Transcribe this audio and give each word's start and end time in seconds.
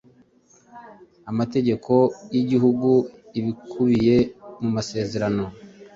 amategeko 1.31 1.93
yigihugu 2.33 2.89
ibikubiye 3.39 4.17
mumasezerano 4.61 5.43